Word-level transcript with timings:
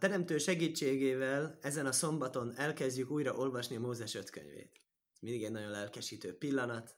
Teremtő 0.00 0.38
segítségével 0.38 1.58
ezen 1.60 1.86
a 1.86 1.92
szombaton 1.92 2.52
elkezdjük 2.56 3.10
újra 3.10 3.34
olvasni 3.34 3.76
a 3.76 3.80
Mózes 3.80 4.14
öt 4.14 4.30
könyvét. 4.30 4.80
Mindig 5.20 5.44
egy 5.44 5.50
nagyon 5.50 5.70
lelkesítő 5.70 6.36
pillanat. 6.38 6.96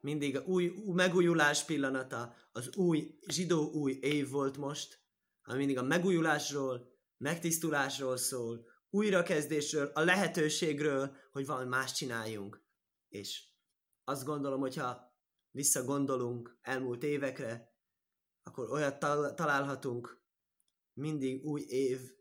Mindig 0.00 0.36
a 0.36 0.42
új, 0.44 0.68
új 0.68 0.94
megújulás 0.94 1.64
pillanata, 1.64 2.34
az 2.52 2.76
új 2.76 3.18
zsidó 3.26 3.70
új 3.70 3.92
év 3.92 4.30
volt 4.30 4.56
most, 4.56 5.00
ami 5.42 5.58
mindig 5.58 5.78
a 5.78 5.82
megújulásról, 5.82 6.94
megtisztulásról 7.16 8.16
szól, 8.16 8.66
újrakezdésről, 8.90 9.90
a 9.94 10.00
lehetőségről, 10.00 11.16
hogy 11.32 11.46
valami 11.46 11.68
más 11.68 11.92
csináljunk. 11.92 12.64
És 13.08 13.44
azt 14.04 14.24
gondolom, 14.24 14.60
hogyha 14.60 15.16
visszagondolunk 15.50 16.58
elmúlt 16.60 17.02
évekre, 17.02 17.76
akkor 18.42 18.70
olyat 18.70 18.98
találhatunk, 19.34 20.20
mindig 20.92 21.44
új 21.44 21.60
év 21.60 22.20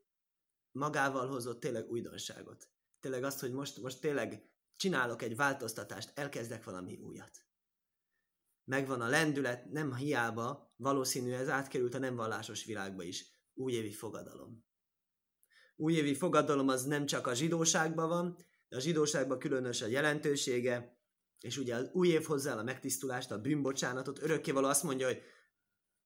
magával 0.72 1.28
hozott 1.28 1.60
tényleg 1.60 1.90
újdonságot. 1.90 2.70
Tényleg 3.00 3.24
azt, 3.24 3.40
hogy 3.40 3.52
most, 3.52 3.82
most 3.82 4.02
tényleg 4.02 4.50
csinálok 4.76 5.22
egy 5.22 5.36
változtatást, 5.36 6.12
elkezdek 6.14 6.64
valami 6.64 6.98
újat. 6.98 7.46
Megvan 8.64 9.02
a 9.02 9.08
lendület, 9.08 9.72
nem 9.72 9.96
hiába, 9.96 10.74
valószínű 10.76 11.32
ez 11.32 11.50
átkerült 11.50 11.94
a 11.94 11.98
nem 11.98 12.16
vallásos 12.16 12.66
világba 12.66 13.04
is. 13.04 13.26
Újévi 13.54 13.92
fogadalom. 13.92 14.66
Újévi 15.76 16.14
fogadalom 16.16 16.68
az 16.68 16.84
nem 16.84 17.06
csak 17.06 17.28
a 17.28 17.34
zsidóságban 17.34 18.10
van, 18.10 18.38
de 18.68 18.76
a 18.76 18.80
zsidóságban 18.80 19.40
különös 19.40 19.82
a 19.82 19.88
jelentősége, 19.88 21.00
és 21.40 21.58
ugye 21.58 21.76
az 21.76 21.90
új 21.94 22.08
év 22.08 22.26
hozzá 22.26 22.56
a 22.56 22.64
megtisztulást, 22.64 23.32
a 23.32 23.42
bűnbocsánatot, 23.42 24.22
örökkévaló 24.22 24.68
azt 24.68 24.84
mondja, 24.84 25.08
hogy 25.08 25.22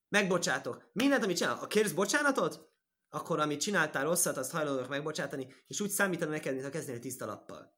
megbocsátok. 0.07 0.89
Mindent, 0.93 1.23
amit 1.23 1.37
csinál, 1.37 1.57
a 1.57 1.67
kérsz 1.67 1.91
bocsánatot, 1.91 2.74
akkor 3.15 3.39
amit 3.39 3.61
csináltál 3.61 4.03
rosszat, 4.03 4.37
azt 4.37 4.51
hajlandóak 4.51 4.89
megbocsátani, 4.89 5.53
és 5.67 5.81
úgy 5.81 5.89
számítani 5.89 6.31
neked, 6.31 6.53
mint 6.53 6.65
a 6.65 6.69
kezdeni 6.69 6.99
tiszta 6.99 7.25
lappal. 7.25 7.75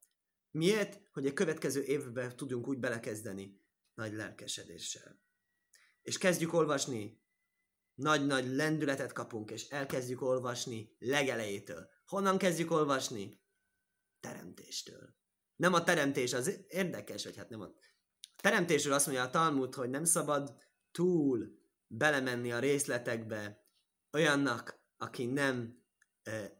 Miért? 0.50 1.00
Hogy 1.12 1.26
a 1.26 1.32
következő 1.32 1.82
évben 1.82 2.36
tudjunk 2.36 2.68
úgy 2.68 2.78
belekezdeni 2.78 3.60
nagy 3.94 4.12
lelkesedéssel. 4.12 5.20
És 6.02 6.18
kezdjük 6.18 6.52
olvasni, 6.52 7.22
nagy-nagy 7.94 8.46
lendületet 8.46 9.12
kapunk, 9.12 9.50
és 9.50 9.68
elkezdjük 9.68 10.22
olvasni 10.22 10.96
legelejétől. 10.98 11.88
Honnan 12.06 12.38
kezdjük 12.38 12.70
olvasni? 12.70 13.40
Teremtéstől. 14.20 15.16
Nem 15.56 15.74
a 15.74 15.84
teremtés, 15.84 16.32
az 16.32 16.60
érdekes, 16.68 17.24
vagy 17.24 17.36
hát 17.36 17.48
nem 17.48 17.60
a 17.60 17.70
teremtésről 18.36 18.92
azt 18.92 19.06
mondja 19.06 19.24
a 19.24 19.30
Talmud, 19.30 19.74
hogy 19.74 19.90
nem 19.90 20.04
szabad 20.04 20.56
túl 20.90 21.58
belemenni 21.86 22.52
a 22.52 22.58
részletekbe 22.58 23.66
olyannak, 24.12 24.77
aki 24.98 25.24
nem 25.24 25.82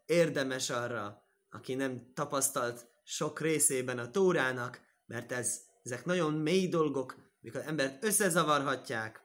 érdemes 0.06 0.70
arra, 0.70 1.22
aki 1.50 1.74
nem 1.74 2.12
tapasztalt 2.14 2.86
sok 3.04 3.40
részében 3.40 3.98
a 3.98 4.10
tórának, 4.10 4.80
mert 5.06 5.32
ez, 5.32 5.60
ezek 5.82 6.04
nagyon 6.04 6.32
mély 6.32 6.68
dolgok, 6.68 7.16
mikor 7.40 7.62
embert 7.66 8.04
összezavarhatják, 8.04 9.22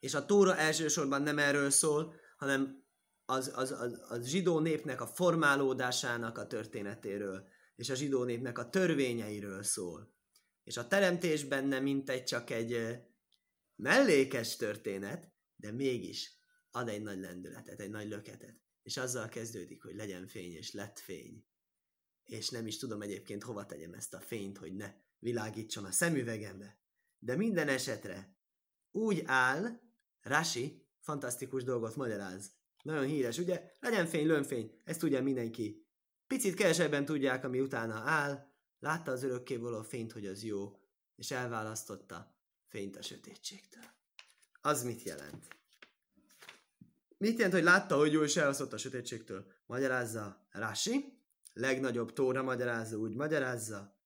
és 0.00 0.14
a 0.14 0.26
tóra 0.26 0.56
elsősorban 0.56 1.22
nem 1.22 1.38
erről 1.38 1.70
szól, 1.70 2.14
hanem 2.36 2.84
az, 3.24 3.52
az, 3.54 3.70
az, 3.70 4.00
az 4.08 4.26
zsidó 4.26 4.58
népnek 4.58 5.00
a 5.00 5.06
formálódásának 5.06 6.38
a 6.38 6.46
történetéről, 6.46 7.48
és 7.76 7.90
a 7.90 7.94
zsidó 7.94 8.24
népnek 8.24 8.58
a 8.58 8.68
törvényeiről 8.68 9.62
szól. 9.62 10.14
És 10.64 10.76
a 10.76 10.88
teremtés 10.88 11.44
benne 11.44 11.80
mintegy 11.80 12.24
csak 12.24 12.50
egy 12.50 12.98
mellékes 13.76 14.56
történet, 14.56 15.32
de 15.56 15.72
mégis 15.72 16.35
ad 16.76 16.88
egy 16.88 17.02
nagy 17.02 17.18
lendületet, 17.18 17.80
egy 17.80 17.90
nagy 17.90 18.08
löketet. 18.08 18.60
És 18.82 18.96
azzal 18.96 19.28
kezdődik, 19.28 19.82
hogy 19.82 19.94
legyen 19.94 20.26
fény, 20.26 20.52
és 20.52 20.72
lett 20.72 20.98
fény. 20.98 21.44
És 22.24 22.50
nem 22.50 22.66
is 22.66 22.78
tudom 22.78 23.02
egyébként 23.02 23.42
hova 23.42 23.66
tegyem 23.66 23.94
ezt 23.94 24.14
a 24.14 24.20
fényt, 24.20 24.58
hogy 24.58 24.74
ne 24.74 24.94
világítson 25.18 25.84
a 25.84 25.90
szemüvegembe. 25.90 26.78
De 27.18 27.36
minden 27.36 27.68
esetre 27.68 28.36
úgy 28.90 29.22
áll, 29.24 29.80
Rasi 30.20 30.86
fantasztikus 31.00 31.64
dolgot 31.64 31.96
magyaráz. 31.96 32.52
Nagyon 32.82 33.06
híres, 33.06 33.38
ugye? 33.38 33.76
Legyen 33.80 34.06
fény, 34.06 34.26
lönfény, 34.26 34.80
ezt 34.84 35.00
tudja 35.00 35.22
mindenki. 35.22 35.86
Picit 36.26 36.54
kevesebben 36.54 37.04
tudják, 37.04 37.44
ami 37.44 37.60
utána 37.60 37.94
áll, 37.94 38.52
látta 38.78 39.10
az 39.10 39.22
örökkévaló 39.22 39.82
fényt, 39.82 40.12
hogy 40.12 40.26
az 40.26 40.42
jó, 40.44 40.80
és 41.14 41.30
elválasztotta 41.30 42.38
fényt 42.66 42.96
a 42.96 43.02
sötétségtől. 43.02 43.84
Az 44.60 44.82
mit 44.82 45.02
jelent? 45.02 45.56
Mit 47.18 47.36
jelent, 47.36 47.54
hogy 47.54 47.62
látta, 47.62 47.96
hogy 47.96 48.12
jó, 48.12 48.22
és 48.22 48.36
elválasztotta 48.36 48.74
a 48.74 48.78
sötétségtől? 48.78 49.46
Magyarázza 49.66 50.46
Rasi, 50.50 51.22
legnagyobb 51.52 52.12
tóra 52.12 52.42
magyarázza, 52.42 52.96
úgy 52.96 53.14
magyarázza. 53.14 54.00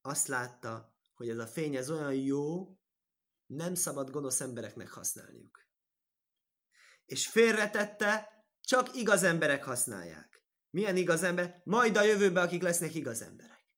Azt 0.00 0.26
látta, 0.26 0.94
hogy 1.14 1.28
ez 1.28 1.38
a 1.38 1.46
fény 1.46 1.76
ez 1.76 1.90
olyan 1.90 2.14
jó, 2.14 2.76
nem 3.46 3.74
szabad 3.74 4.10
gonosz 4.10 4.40
embereknek 4.40 4.90
használniuk. 4.90 5.68
És 7.04 7.26
félretette, 7.26 8.28
csak 8.60 8.96
igaz 8.96 9.22
emberek 9.22 9.64
használják. 9.64 10.44
Milyen 10.70 10.96
igaz 10.96 11.22
ember? 11.22 11.60
Majd 11.64 11.96
a 11.96 12.02
jövőben, 12.02 12.44
akik 12.44 12.62
lesznek 12.62 12.94
igaz 12.94 13.22
emberek. 13.22 13.70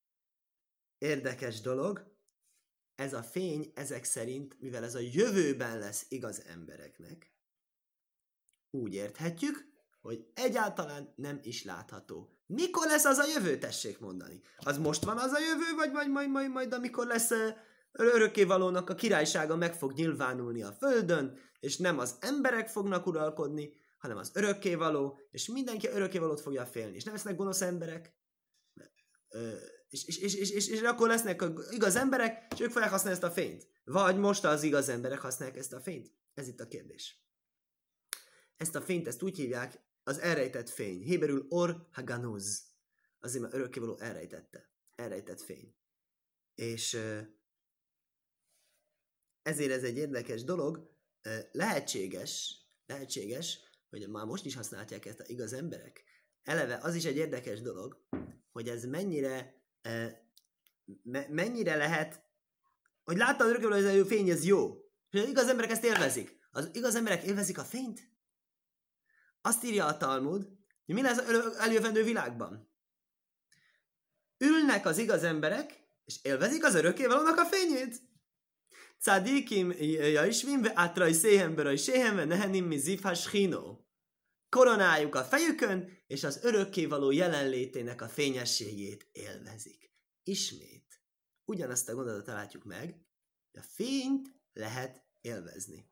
Érdekes 0.99 1.61
dolog, 1.61 2.17
ez 2.95 3.13
a 3.13 3.23
fény 3.23 3.73
ezek 3.75 4.05
szerint, 4.05 4.61
mivel 4.61 4.85
ez 4.85 4.95
a 4.95 5.01
jövőben 5.01 5.79
lesz 5.79 6.07
igaz 6.09 6.45
embereknek, 6.45 7.33
úgy 8.71 8.95
érthetjük, 8.95 9.67
hogy 10.01 10.27
egyáltalán 10.35 11.13
nem 11.17 11.39
is 11.43 11.65
látható. 11.65 12.39
Mikor 12.47 12.87
lesz 12.87 13.05
az 13.05 13.19
a 13.19 13.27
jövő, 13.35 13.59
tessék 13.59 13.99
mondani? 13.99 14.41
Az 14.57 14.79
most 14.79 15.05
van 15.05 15.19
az 15.19 15.33
a 15.33 15.39
jövő, 15.39 15.75
vagy 15.77 15.93
majd, 15.93 16.11
majd, 16.11 16.31
majd, 16.31 16.51
majd 16.51 16.73
amikor 16.73 17.07
lesz 17.07 17.31
örökkévalónak 17.93 18.91
a 18.91 18.95
királysága 18.95 19.57
meg 19.57 19.75
fog 19.75 19.93
nyilvánulni 19.93 20.63
a 20.63 20.73
földön, 20.73 21.39
és 21.61 21.77
nem 21.77 21.99
az 21.99 22.17
emberek 22.21 22.69
fognak 22.69 23.07
uralkodni, 23.07 23.73
hanem 23.99 24.17
az 24.17 24.31
örökkévaló, 24.35 25.19
és 25.31 25.49
mindenki 25.49 25.89
örökkévalót 25.89 26.41
fogja 26.41 26.67
félni. 26.67 26.97
És 26.97 27.05
nem 27.05 27.15
lesznek 27.15 27.37
gonosz 27.37 27.61
emberek, 27.61 28.17
és, 29.89 30.05
és, 30.05 30.19
és, 30.19 30.35
és, 30.35 30.51
és, 30.51 30.69
és 30.69 30.81
akkor 30.81 31.09
lesznek 31.09 31.45
igaz 31.71 31.97
emberek, 31.97 32.53
és 32.55 32.61
ők 32.61 32.71
fogják 32.71 32.91
használni 32.91 33.19
ezt 33.19 33.31
a 33.31 33.35
fényt. 33.35 33.67
Vagy 33.85 34.17
most 34.17 34.45
az 34.45 34.63
igaz 34.63 34.89
emberek 34.89 35.21
használják 35.21 35.59
ezt 35.59 35.73
a 35.73 35.81
fényt? 35.81 36.13
Ez 36.35 36.49
itt 36.49 36.61
a 36.61 36.67
kérdés. 36.67 37.28
Ezt 38.59 38.75
a 38.75 38.81
fényt, 38.81 39.07
ezt 39.07 39.23
úgy 39.23 39.37
hívják, 39.37 39.81
az 40.03 40.19
elrejtett 40.19 40.69
fény. 40.69 41.03
Héberül 41.03 41.47
or 41.49 41.89
haganuz. 41.93 42.67
Azért, 43.21 43.43
mert 43.43 43.55
örökkévaló 43.55 43.99
elrejtette. 43.99 44.71
Elrejtett 44.95 45.41
fény. 45.41 45.75
És 46.55 47.01
ezért 49.43 49.71
ez 49.71 49.83
egy 49.83 49.97
érdekes 49.97 50.45
dolog. 50.45 50.91
Lehetséges, 51.53 52.63
lehetséges, 52.87 53.61
hogy 53.91 54.09
már 54.09 54.25
most 54.25 54.45
is 54.45 54.55
használják 54.55 55.07
ezt 55.07 55.21
a 55.21 55.25
igaz 55.27 55.53
emberek. 55.53 56.05
Eleve 56.43 56.79
az 56.83 56.95
is 56.95 57.05
egy 57.05 57.17
érdekes 57.17 57.61
dolog, 57.61 58.07
hogy 58.53 58.69
ez 58.69 58.85
mennyire, 58.85 59.63
me, 61.03 61.27
mennyire 61.29 61.77
lehet, 61.77 62.23
hogy 63.05 63.17
látta 63.17 63.45
az 63.45 63.51
örökkévaló, 63.51 63.75
hogy 63.83 63.85
ez 63.85 64.01
a 64.01 64.07
fény, 64.07 64.29
ez 64.29 64.45
jó. 64.45 64.77
És 65.11 65.21
az 65.21 65.29
igaz 65.29 65.49
emberek 65.49 65.71
ezt 65.71 65.85
élvezik. 65.85 66.39
Az 66.51 66.71
igaz 66.73 66.95
emberek 66.95 67.23
élvezik 67.23 67.59
a 67.59 67.65
fényt? 67.65 68.08
Azt 69.49 69.65
írja 69.65 69.87
a 69.87 69.97
Talmud, 69.97 70.49
hogy 70.87 70.95
mi 70.95 71.03
lesz 71.03 71.19
eljövendő 71.59 72.03
világban. 72.03 72.73
Ülnek 74.39 74.87
az 74.87 74.99
igaz 74.99 75.23
emberek, 75.23 75.89
és 76.05 76.19
élvezik 76.23 76.65
az 76.65 76.75
örökkévalónak 76.75 77.39
a 77.39 77.45
fényét. 77.45 78.03
Cadikim 79.01 79.71
jaisvim 79.79 80.63
ve 80.63 80.73
átrai 80.75 81.13
széhembe 81.13 81.77
séhembe 81.77 82.25
nehenim 82.25 82.65
mi 82.65 82.79
zifhas 82.79 83.29
Koronáljuk 84.49 85.15
a 85.15 85.25
fejükön, 85.25 86.03
és 86.07 86.25
az 86.25 86.45
örökkévaló 86.45 87.11
jelenlétének 87.11 88.03
a 88.03 88.09
fényességét 88.09 89.09
élvezik. 89.13 89.93
Ismét. 90.23 91.01
Ugyanazt 91.45 91.89
a 91.89 91.95
gondolatot 91.95 92.25
találjuk 92.25 92.65
meg, 92.65 92.85
hogy 93.51 93.61
a 93.61 93.67
fényt 93.75 94.35
lehet 94.53 95.05
élvezni. 95.21 95.91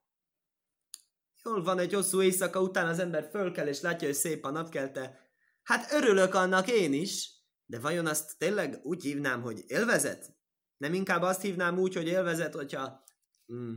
Jól 1.46 1.62
van, 1.62 1.78
egy 1.78 1.92
hosszú 1.92 2.22
éjszaka 2.22 2.62
után 2.62 2.88
az 2.88 2.98
ember 2.98 3.28
fölkel 3.30 3.68
és 3.68 3.80
látja, 3.80 4.06
hogy 4.06 4.16
szép 4.16 4.44
a 4.44 4.50
napkelte. 4.50 5.30
Hát 5.62 5.92
örülök 5.92 6.34
annak 6.34 6.68
én 6.68 6.92
is, 6.92 7.30
de 7.66 7.78
vajon 7.78 8.06
azt 8.06 8.38
tényleg 8.38 8.80
úgy 8.82 9.02
hívnám, 9.02 9.42
hogy 9.42 9.64
élvezet? 9.66 10.36
Nem 10.76 10.94
inkább 10.94 11.22
azt 11.22 11.40
hívnám 11.40 11.78
úgy, 11.78 11.94
hogy 11.94 12.06
élvezet, 12.06 12.54
hogyha 12.54 13.04
mm, 13.52 13.74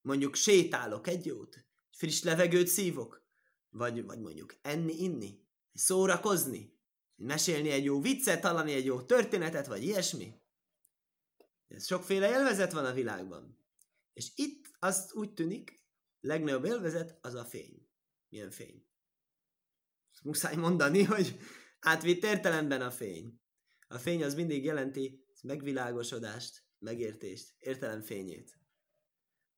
mondjuk 0.00 0.34
sétálok 0.34 1.06
egy 1.06 1.26
jót, 1.26 1.66
friss 1.90 2.22
levegőt 2.22 2.66
szívok, 2.66 3.26
vagy, 3.68 4.04
vagy 4.04 4.20
mondjuk 4.20 4.54
enni, 4.62 5.02
inni, 5.02 5.46
szórakozni, 5.72 6.78
mesélni 7.16 7.70
egy 7.70 7.84
jó 7.84 8.00
viccet, 8.00 8.40
találni 8.40 8.72
egy 8.72 8.84
jó 8.84 9.02
történetet, 9.02 9.66
vagy 9.66 9.82
ilyesmi. 9.82 10.34
Ez 11.68 11.86
sokféle 11.86 12.28
élvezet 12.28 12.72
van 12.72 12.84
a 12.84 12.92
világban. 12.92 13.58
És 14.12 14.32
itt 14.34 14.70
azt 14.78 15.14
úgy 15.14 15.34
tűnik, 15.34 15.81
legnagyobb 16.22 16.64
élvezet 16.64 17.18
az 17.20 17.34
a 17.34 17.44
fény. 17.44 17.88
Milyen 18.28 18.50
fény? 18.50 18.86
muszáj 20.22 20.56
mondani, 20.56 21.02
hogy 21.14 21.38
átvitt 21.80 22.24
értelemben 22.24 22.80
a 22.80 22.90
fény. 22.90 23.40
A 23.88 23.98
fény 23.98 24.24
az 24.24 24.34
mindig 24.34 24.64
jelenti 24.64 25.26
megvilágosodást, 25.42 26.64
megértést, 26.78 27.54
értelem 27.58 28.02
fényét. 28.02 28.58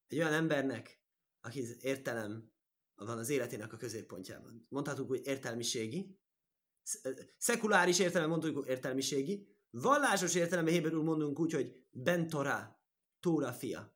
Egy 0.08 0.18
olyan 0.18 0.32
embernek, 0.32 1.02
aki 1.40 1.64
értelem 1.80 2.52
van 2.94 3.18
az 3.18 3.28
életének 3.28 3.72
a 3.72 3.76
középpontjában. 3.76 4.66
Mondhatunk, 4.68 5.08
hogy 5.08 5.26
értelmiségi, 5.26 6.18
szekuláris 7.38 7.98
értelem 7.98 8.28
mondjuk 8.28 8.56
hogy 8.56 8.68
értelmiségi, 8.68 9.48
vallásos 9.70 10.34
értelemben 10.34 10.74
héberül 10.74 11.02
mondunk 11.02 11.38
úgy, 11.38 11.52
hogy 11.52 11.86
bentorá, 11.90 12.78
Tóra 13.20 13.52
fia. 13.52 13.93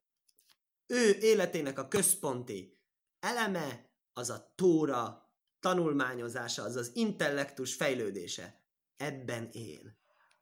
Ő 0.90 1.17
életének 1.20 1.79
a 1.79 1.88
központi 1.88 2.79
eleme 3.20 3.90
az 4.12 4.31
a 4.31 4.52
Tóra 4.55 5.32
tanulmányozása, 5.61 6.62
az 6.62 6.76
az 6.76 6.90
intellektus 6.94 7.75
fejlődése. 7.75 8.62
Ebben 8.96 9.49
él. 9.52 9.96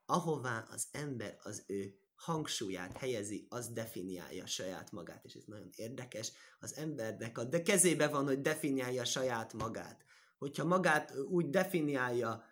Ahová 0.05 0.67
az 0.71 0.87
ember 0.91 1.37
az 1.43 1.63
ő 1.67 1.99
hangsúlyát 2.15 2.97
helyezi, 2.97 3.45
az 3.49 3.67
definiálja 3.67 4.45
saját 4.45 4.91
magát, 4.91 5.25
és 5.25 5.33
ez 5.33 5.43
nagyon 5.45 5.69
érdekes. 5.75 6.31
Az 6.59 6.75
embernek 6.75 7.37
a 7.37 7.43
de 7.43 7.61
kezébe 7.61 8.07
van, 8.07 8.25
hogy 8.25 8.41
definiálja 8.41 9.05
saját 9.05 9.53
magát. 9.53 10.03
Hogyha 10.37 10.63
magát 10.63 11.13
úgy 11.29 11.49
definiálja, 11.49 12.43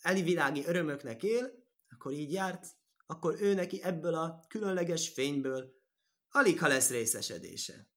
elivilági 0.00 0.66
örömöknek 0.66 1.22
él, 1.22 1.50
akkor 1.90 2.12
így 2.12 2.32
járt, 2.32 2.66
akkor 3.06 3.36
ő 3.40 3.54
neki 3.54 3.82
ebből 3.82 4.14
a 4.14 4.44
különleges 4.48 5.08
fényből 5.08 5.79
alig 6.30 6.58
ha 6.58 6.68
lesz 6.68 6.90
részesedése. 6.90 7.88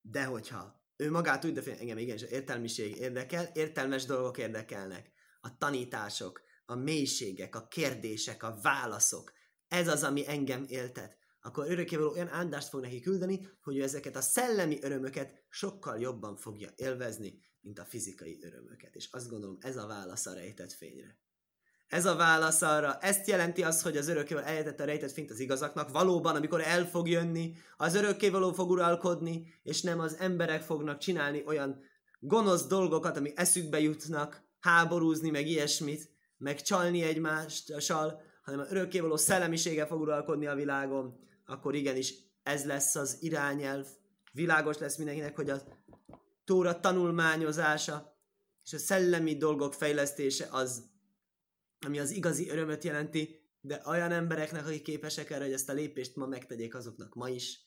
De 0.00 0.24
hogyha 0.24 0.82
ő 0.96 1.10
magát 1.10 1.44
úgy 1.44 1.52
definiálja, 1.52 1.82
engem 1.82 1.98
igenis 1.98 2.22
értelmiség 2.22 2.96
érdekel, 2.96 3.50
értelmes 3.54 4.04
dolgok 4.04 4.38
érdekelnek, 4.38 5.12
a 5.40 5.56
tanítások, 5.58 6.42
a 6.66 6.74
mélységek, 6.74 7.54
a 7.54 7.66
kérdések, 7.66 8.42
a 8.42 8.58
válaszok. 8.62 9.32
Ez 9.68 9.88
az, 9.88 10.02
ami 10.02 10.28
engem 10.28 10.64
éltet. 10.68 11.18
Akkor 11.40 11.70
örökkévaló 11.70 12.10
olyan 12.10 12.28
áldást 12.28 12.68
fog 12.68 12.80
neki 12.80 13.00
küldeni, 13.00 13.48
hogy 13.60 13.76
ő 13.76 13.82
ezeket 13.82 14.16
a 14.16 14.20
szellemi 14.20 14.78
örömöket 14.82 15.44
sokkal 15.48 15.98
jobban 15.98 16.36
fogja 16.36 16.70
élvezni, 16.76 17.38
mint 17.60 17.78
a 17.78 17.84
fizikai 17.84 18.38
örömöket. 18.42 18.94
És 18.94 19.08
azt 19.10 19.28
gondolom, 19.28 19.56
ez 19.60 19.76
a 19.76 19.86
válasz 19.86 20.26
a 20.26 20.34
rejtett 20.34 20.72
fényre. 20.72 21.18
Ez 21.88 22.06
a 22.06 22.16
válasz 22.16 22.62
arra, 22.62 22.98
ezt 23.00 23.28
jelenti 23.28 23.62
az, 23.62 23.82
hogy 23.82 23.96
az 23.96 24.08
örökkévaló 24.08 24.46
elejtette 24.46 24.82
a 24.82 24.86
rejtett 24.86 25.12
fényt 25.12 25.30
az 25.30 25.40
igazaknak. 25.40 25.90
Valóban, 25.90 26.36
amikor 26.36 26.60
el 26.60 26.86
fog 26.86 27.08
jönni, 27.08 27.54
az 27.76 27.94
örökkévaló 27.94 28.52
fog 28.52 28.70
uralkodni, 28.70 29.54
és 29.62 29.82
nem 29.82 30.00
az 30.00 30.16
emberek 30.18 30.62
fognak 30.62 30.98
csinálni 30.98 31.42
olyan 31.46 31.80
gonosz 32.18 32.66
dolgokat, 32.66 33.16
ami 33.16 33.32
eszükbe 33.36 33.80
jutnak, 33.80 34.42
háborúzni, 34.60 35.30
meg 35.30 35.46
ilyesmit, 35.46 36.10
meg 36.38 36.62
csalni 36.62 37.02
egymással, 37.02 38.20
hanem 38.42 38.60
a 38.60 38.66
örökkévaló 38.70 39.16
szellemisége 39.16 39.86
fog 39.86 40.00
uralkodni 40.00 40.46
a 40.46 40.54
világon, 40.54 41.18
akkor 41.46 41.74
igenis 41.74 42.14
ez 42.42 42.64
lesz 42.64 42.94
az 42.94 43.16
irányelv. 43.20 43.86
Világos 44.32 44.78
lesz 44.78 44.96
mindenkinek, 44.96 45.36
hogy 45.36 45.50
a 45.50 45.62
Tóra 46.44 46.80
tanulmányozása 46.80 48.16
és 48.64 48.72
a 48.72 48.78
szellemi 48.78 49.36
dolgok 49.36 49.74
fejlesztése 49.74 50.48
az, 50.50 50.82
ami 51.84 51.98
az 51.98 52.10
igazi 52.10 52.48
örömöt 52.48 52.84
jelenti, 52.84 53.42
de 53.60 53.82
olyan 53.86 54.12
embereknek, 54.12 54.66
akik 54.66 54.82
képesek 54.82 55.30
erre, 55.30 55.44
hogy 55.44 55.52
ezt 55.52 55.68
a 55.68 55.72
lépést 55.72 56.16
ma 56.16 56.26
megtegyék 56.26 56.74
azoknak 56.74 57.14
ma 57.14 57.28
is, 57.28 57.60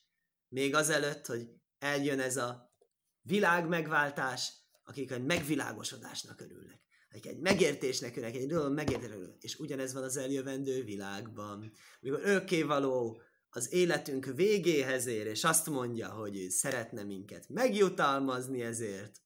még 0.48 0.74
azelőtt, 0.74 1.26
hogy 1.26 1.48
eljön 1.78 2.20
ez 2.20 2.36
a 2.36 2.74
világ 3.22 3.68
megváltás, 3.68 4.52
akik 4.84 5.10
egy 5.10 5.24
megvilágosodásnak 5.24 6.40
örülnek. 6.40 6.80
Akik 7.10 7.26
egy 7.26 7.38
megértésnek 7.38 8.14
jönnek, 8.16 8.34
egy 8.34 8.46
dolog 8.46 8.72
megértésnek 8.72 9.36
és 9.40 9.58
ugyanez 9.58 9.92
van 9.92 10.02
az 10.02 10.16
eljövendő 10.16 10.84
világban. 10.84 11.72
Mikor 12.00 12.20
örökkévaló 12.22 13.22
az 13.50 13.72
életünk 13.72 14.24
végéhez 14.24 15.06
ér, 15.06 15.26
és 15.26 15.44
azt 15.44 15.66
mondja, 15.66 16.08
hogy 16.08 16.38
ő 16.38 16.48
szeretne 16.48 17.02
minket 17.02 17.48
megjutalmazni 17.48 18.62
ezért, 18.62 19.22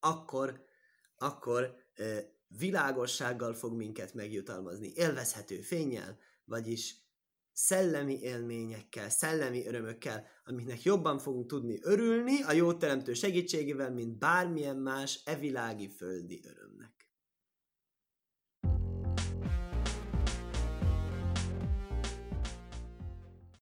akkor, 0.00 0.64
akkor 1.16 1.74
világossággal 2.58 3.54
fog 3.54 3.72
minket 3.72 4.14
megjutalmazni, 4.14 4.92
élvezhető 4.94 5.60
fényjel, 5.60 6.18
vagyis 6.44 6.94
szellemi 7.52 8.18
élményekkel, 8.20 9.10
szellemi 9.10 9.66
örömökkel, 9.66 10.26
amiknek 10.44 10.82
jobban 10.82 11.18
fogunk 11.18 11.46
tudni 11.46 11.78
örülni 11.82 12.42
a 12.42 12.52
jó 12.52 12.72
teremtő 12.72 13.12
segítségével, 13.12 13.90
mint 13.90 14.18
bármilyen 14.18 14.76
más 14.76 15.20
evilági 15.24 15.88
földi 15.88 16.40
örömnek. 16.44 16.99